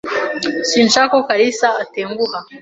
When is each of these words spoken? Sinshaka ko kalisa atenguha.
Sinshaka 0.69 1.11
ko 1.13 1.19
kalisa 1.27 1.67
atenguha. 1.83 2.37